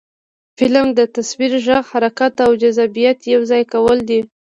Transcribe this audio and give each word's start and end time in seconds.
فلم 0.57 0.87
د 0.97 0.99
تصویر، 1.15 1.53
غږ، 1.65 1.83
حرکت 1.91 2.35
او 2.45 2.51
جذابیت 2.61 3.19
یو 3.33 3.41
ځای 3.49 3.63
کول 3.73 3.99
دي 4.09 4.19